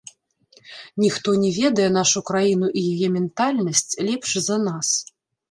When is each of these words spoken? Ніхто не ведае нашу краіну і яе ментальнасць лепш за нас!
Ніхто 1.03 1.29
не 1.43 1.51
ведае 1.57 1.85
нашу 1.97 2.19
краіну 2.31 2.71
і 2.81 2.83
яе 2.95 3.09
ментальнасць 3.19 3.87
лепш 4.09 4.31
за 4.49 4.61
нас! 4.67 4.87